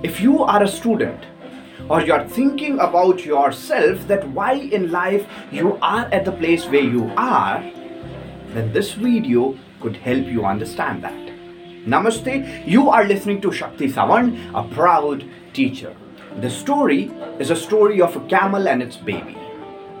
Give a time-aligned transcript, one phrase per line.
[0.00, 1.24] If you are a student
[1.88, 6.84] or you're thinking about yourself that why in life you are at the place where
[6.84, 7.60] you are,
[8.54, 11.32] then this video could help you understand that.
[11.84, 15.96] Namaste, you are listening to Shakti Savan, a proud teacher.
[16.40, 17.10] The story
[17.40, 19.36] is a story of a camel and its baby.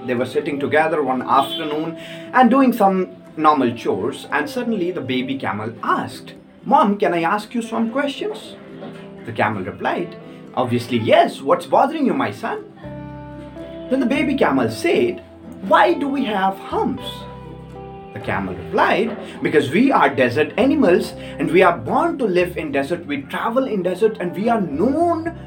[0.06, 1.96] They were sitting together one afternoon
[2.34, 6.34] and doing some normal chores, and suddenly the baby camel asked,
[6.64, 8.54] Mom, can I ask you some questions?
[9.28, 10.16] The camel replied,
[10.54, 11.42] Obviously, yes.
[11.42, 12.64] What's bothering you, my son?
[13.90, 15.22] Then the baby camel said,
[15.68, 17.06] Why do we have humps?
[18.14, 22.72] The camel replied, Because we are desert animals and we are born to live in
[22.72, 23.04] desert.
[23.04, 25.38] We travel in desert and we are known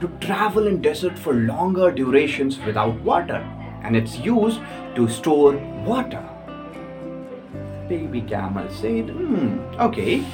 [0.00, 3.44] to travel in desert for longer durations without water.
[3.82, 4.60] And it's used
[4.94, 6.26] to store water.
[7.60, 10.24] The Baby camel said, Hmm, okay.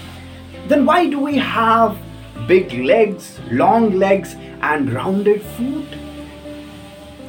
[0.68, 1.98] Then why do we have
[2.46, 5.98] big legs, long legs, and rounded foot?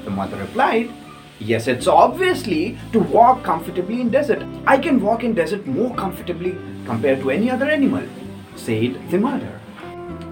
[0.03, 0.91] The mother replied,
[1.39, 4.43] Yes, it's obviously to walk comfortably in desert.
[4.65, 8.07] I can walk in desert more comfortably compared to any other animal,
[8.55, 9.59] said the mother.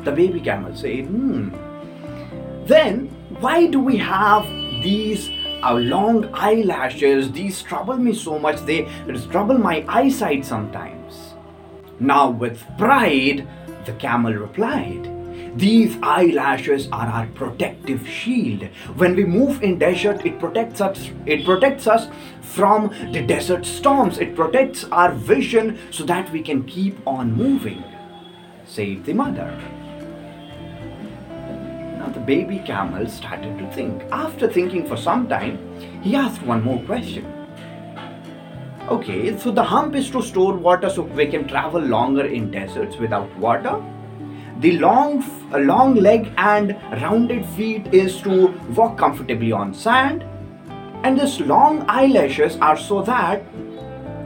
[0.03, 1.49] The baby camel said, Hmm.
[2.65, 4.45] Then why do we have
[4.81, 5.29] these
[5.63, 7.31] uh, long eyelashes?
[7.31, 8.87] These trouble me so much, they
[9.31, 11.33] trouble my eyesight sometimes.
[11.99, 13.47] Now, with pride,
[13.85, 15.09] the camel replied,
[15.55, 18.63] these eyelashes are our protective shield.
[18.95, 21.11] When we move in desert, it protects us.
[21.27, 22.07] It protects us
[22.41, 24.17] from the desert storms.
[24.17, 27.83] It protects our vision so that we can keep on moving.
[28.65, 29.55] Said the mother.
[31.99, 34.01] Now the baby camel started to think.
[34.11, 35.59] After thinking for some time,
[36.01, 37.42] he asked one more question.
[38.89, 42.97] Okay, so the hump is to store water so we can travel longer in deserts
[42.97, 43.81] without water.
[44.59, 50.25] The long, long leg and rounded feet is to walk comfortably on sand.
[51.05, 53.45] And this long eyelashes are so that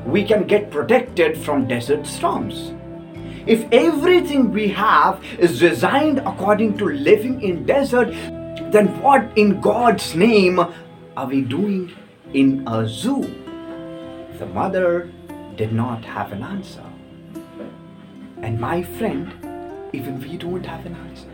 [0.08, 2.74] we can get protected from desert storms.
[3.46, 8.10] If everything we have is designed according to living in desert,
[8.72, 11.92] then what in God's name are we doing
[12.34, 13.47] in a zoo?
[14.40, 15.12] The mother
[15.56, 16.84] did not have an answer.
[18.44, 19.32] And my friend,
[19.94, 21.30] even we don't have an answer.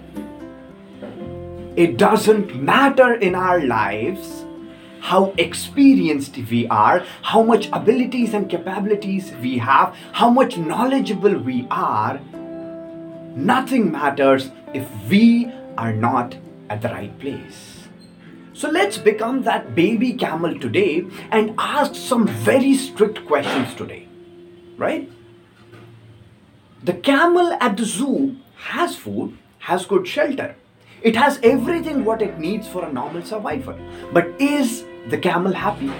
[1.75, 4.45] It doesn't matter in our lives
[5.01, 11.67] how experienced we are, how much abilities and capabilities we have, how much knowledgeable we
[11.69, 12.21] are.
[13.35, 16.37] Nothing matters if we are not
[16.69, 17.82] at the right place.
[18.53, 24.07] So let's become that baby camel today and ask some very strict questions today.
[24.77, 25.09] Right?
[26.83, 30.55] The camel at the zoo has food, has good shelter.
[31.01, 33.77] It has everything what it needs for a normal survival.
[34.11, 35.91] But is the camel happy?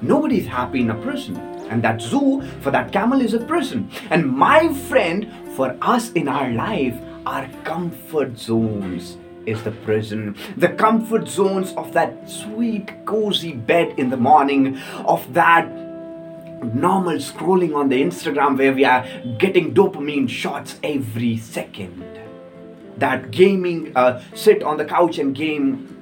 [0.00, 1.36] Nobody is happy in a prison.
[1.68, 3.90] And that zoo for that camel is a prison.
[4.10, 6.96] And my friend, for us in our life,
[7.26, 14.10] are comfort zones is the prison, the comfort zones of that sweet, cozy bed in
[14.10, 14.76] the morning,
[15.06, 15.66] of that
[16.62, 19.06] normal scrolling on the Instagram where we are
[19.38, 22.04] getting dopamine shots every second.
[22.98, 25.96] That gaming, uh, sit on the couch and game,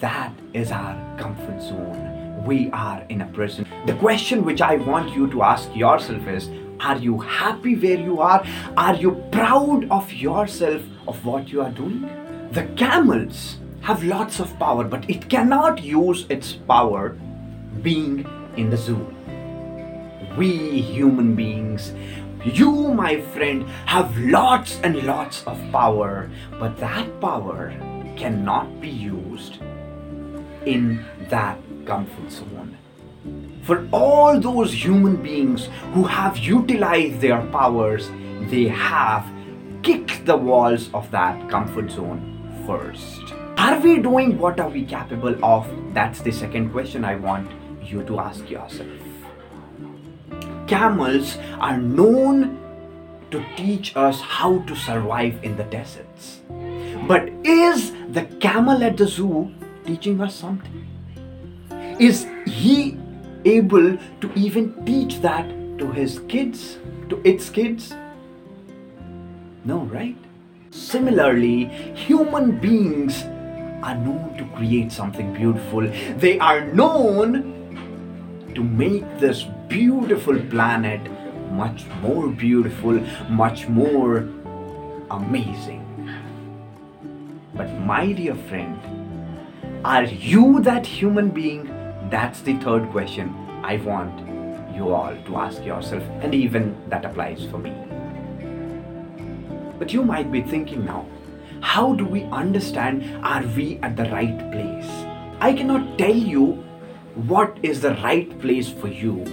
[0.00, 2.44] that is our comfort zone.
[2.44, 3.66] We are in a prison.
[3.86, 6.50] The question which I want you to ask yourself is
[6.80, 8.44] Are you happy where you are?
[8.76, 12.23] Are you proud of yourself, of what you are doing?
[12.54, 17.18] The camels have lots of power, but it cannot use its power
[17.82, 18.24] being
[18.56, 19.12] in the zoo.
[20.38, 21.92] We human beings,
[22.44, 27.74] you, my friend, have lots and lots of power, but that power
[28.14, 29.58] cannot be used
[30.64, 32.78] in that comfort zone.
[33.64, 38.12] For all those human beings who have utilized their powers,
[38.46, 39.26] they have
[39.82, 42.33] kicked the walls of that comfort zone
[42.66, 43.32] first.
[43.58, 45.68] Are we doing what are we capable of?
[45.94, 47.50] That's the second question I want
[47.82, 48.88] you to ask yourself.
[50.66, 52.58] Camels are known
[53.30, 56.40] to teach us how to survive in the deserts.
[57.06, 59.52] But is the camel at the zoo
[59.84, 60.86] teaching us something?
[61.98, 62.96] Is he
[63.44, 66.78] able to even teach that to his kids,
[67.08, 67.94] to its kids?
[69.64, 70.16] No, right?
[70.74, 73.22] Similarly, human beings
[73.84, 75.88] are known to create something beautiful.
[76.16, 81.00] They are known to make this beautiful planet
[81.52, 82.98] much more beautiful,
[83.30, 84.28] much more
[85.12, 85.82] amazing.
[87.54, 88.76] But, my dear friend,
[89.84, 91.66] are you that human being?
[92.10, 93.32] That's the third question
[93.62, 94.26] I want
[94.74, 97.93] you all to ask yourself, and even that applies for me.
[99.84, 101.04] But you might be thinking now,
[101.60, 104.90] how do we understand are we at the right place?
[105.40, 106.52] I cannot tell you
[107.28, 109.26] what is the right place for you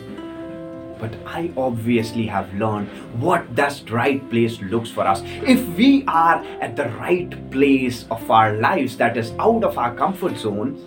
[0.99, 2.89] but I obviously have learned
[3.19, 5.23] what that right place looks for us.
[5.23, 9.95] If we are at the right place of our lives, that is out of our
[9.95, 10.79] comfort zones,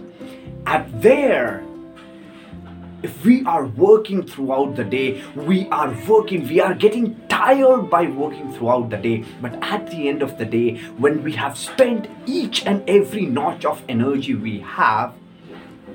[0.66, 1.64] at there,
[3.02, 8.02] if we are working throughout the day, we are working, we are getting tired by
[8.06, 9.24] working throughout the day.
[9.40, 13.64] But at the end of the day, when we have spent each and every notch
[13.64, 15.14] of energy we have,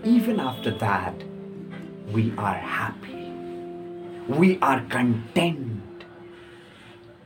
[0.03, 1.15] even after that,
[2.12, 3.09] we are happy
[4.30, 5.81] we are content.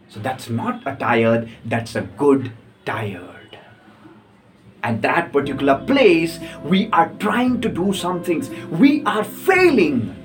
[0.07, 2.51] So that's not a tired, that's a good
[2.85, 3.57] tired.
[4.81, 10.15] At that particular place, we are trying to do some things, we are failing.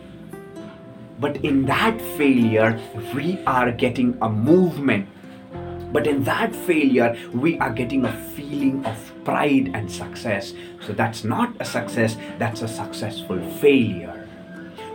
[1.21, 2.81] But in that failure,
[3.15, 5.09] we are getting a movement.
[5.93, 10.53] But in that failure, we are getting a feeling of pride and success.
[10.81, 14.29] So that's not a success, that's a successful failure.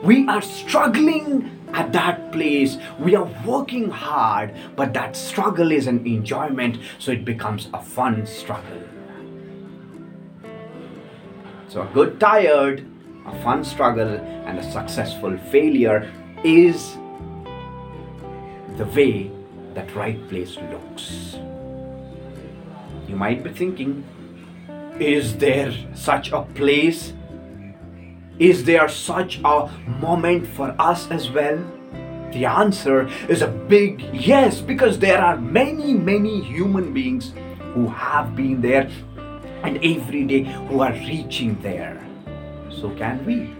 [0.04, 6.06] We are struggling at that place we are working hard but that struggle is an
[6.06, 8.84] enjoyment so it becomes a fun struggle
[11.68, 12.86] so a good tired
[13.26, 14.16] a fun struggle
[14.46, 16.12] and a successful failure
[16.44, 16.98] is
[18.78, 19.32] the way
[19.74, 21.38] that right place looks
[23.08, 24.04] you might be thinking
[25.00, 27.14] is there such a place
[28.40, 29.70] is there such a
[30.02, 31.64] moment for us as well?
[32.32, 37.32] The answer is a big yes, because there are many, many human beings
[37.74, 38.90] who have been there
[39.62, 42.02] and every day who are reaching there.
[42.84, 43.56] So can we?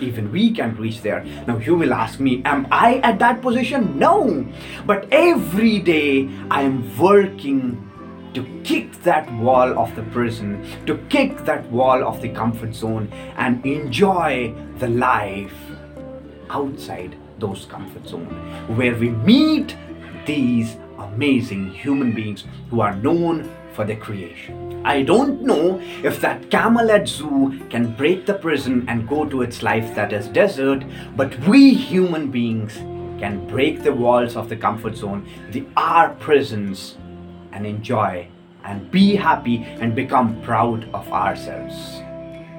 [0.00, 1.22] Even we can reach there.
[1.46, 3.98] Now you will ask me, am I at that position?
[3.98, 4.46] No.
[4.86, 7.76] But every day I am working
[8.32, 13.12] to kick that wall of the prison, to kick that wall of the comfort zone,
[13.36, 15.52] and enjoy the life
[16.48, 18.32] outside those comfort zones,
[18.78, 19.76] where we meet
[20.24, 24.82] these amazing human beings who are known for their creation.
[24.84, 29.42] I don't know if that camel at zoo can break the prison and go to
[29.42, 30.84] its life that is desert,
[31.14, 32.74] but we human beings
[33.20, 36.96] can break the walls of the comfort zone, the our prisons,
[37.52, 38.28] and enjoy
[38.64, 42.02] and be happy and become proud of ourselves.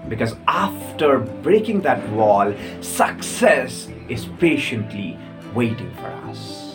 [0.07, 5.17] Because after breaking that wall, success is patiently
[5.53, 6.66] waiting for us.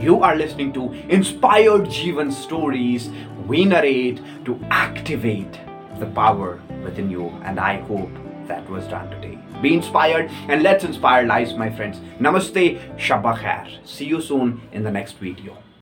[0.00, 3.10] You are listening to Inspired Jivan Stories.
[3.46, 5.60] We narrate to activate
[6.00, 8.10] the power within you, and I hope
[8.48, 9.38] that was done today.
[9.62, 12.00] Be inspired and let's inspire lives, my friends.
[12.18, 13.86] Namaste, Shabba Khair.
[13.86, 15.56] See you soon in the next video.